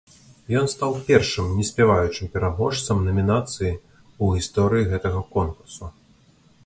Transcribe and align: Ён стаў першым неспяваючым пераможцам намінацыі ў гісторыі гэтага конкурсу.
Ён 0.59 0.65
стаў 0.71 0.95
першым 1.09 1.51
неспяваючым 1.57 2.31
пераможцам 2.37 3.05
намінацыі 3.09 3.69
ў 3.69 4.25
гісторыі 4.41 4.89
гэтага 4.95 5.21
конкурсу. 5.37 5.85